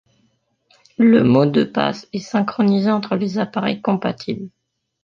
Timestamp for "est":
2.11-2.17